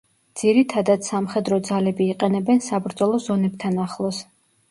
[0.41, 4.23] ძირითადად სამხედრო ძალები იყენებენ საბრძოლო ზონებთან ახლოს.